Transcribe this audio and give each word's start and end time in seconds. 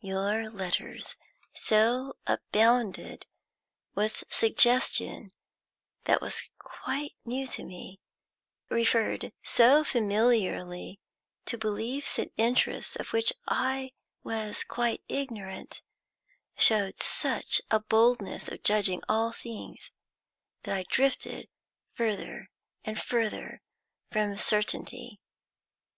Your 0.00 0.50
letters 0.50 1.16
so 1.54 2.18
abounded 2.26 3.24
with 3.94 4.22
suggestion 4.28 5.30
that 6.04 6.20
was 6.20 6.50
quite 6.58 7.12
new 7.24 7.46
to 7.46 7.64
me, 7.64 7.98
referred 8.68 9.32
so 9.42 9.84
familiarly 9.84 11.00
to 11.46 11.56
beliefs 11.56 12.18
and 12.18 12.30
interests 12.36 12.96
of 12.96 13.14
which 13.14 13.32
I 13.46 13.92
was 14.22 14.62
quite 14.62 15.00
ignorant, 15.08 15.80
showed 16.58 17.00
such 17.02 17.62
a 17.70 17.80
boldness 17.80 18.46
in 18.46 18.58
judging 18.62 19.02
all 19.08 19.32
things, 19.32 19.90
that 20.64 20.76
I 20.76 20.84
drifted 20.90 21.48
further 21.94 22.50
and 22.84 23.00
further 23.00 23.62
from 24.12 24.36
certainty. 24.36 25.18